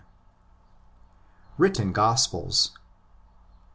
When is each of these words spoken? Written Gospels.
Written 1.59 1.91
Gospels. 1.93 2.75